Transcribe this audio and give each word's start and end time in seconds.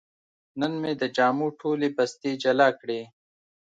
نن 0.59 0.73
مې 0.81 0.91
د 1.01 1.03
جامو 1.15 1.47
ټولې 1.59 1.87
بستې 1.97 2.29
جلا 2.43 2.69
کړې. 2.79 3.01